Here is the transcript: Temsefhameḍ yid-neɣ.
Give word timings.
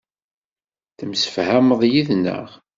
Temsefhameḍ 0.97 1.81
yid-neɣ. 1.91 2.47